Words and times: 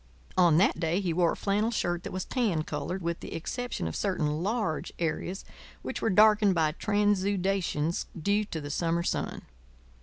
On 0.35 0.57
that 0.57 0.79
day 0.79 0.99
he 0.99 1.13
wore 1.13 1.31
a 1.33 1.35
flannel 1.35 1.69
shirt 1.69 2.01
that 2.01 2.11
was 2.11 2.25
tan 2.25 2.63
coloured, 2.63 3.03
with 3.03 3.19
the 3.19 3.35
exception 3.35 3.87
of 3.87 3.95
certain 3.95 4.41
large 4.41 4.91
areas 4.97 5.45
which 5.83 6.01
were 6.01 6.09
darkened 6.09 6.55
by 6.55 6.71
transudations 6.71 8.07
due 8.19 8.43
to 8.45 8.59
the 8.59 8.71
summer 8.71 9.03
sun. 9.03 9.43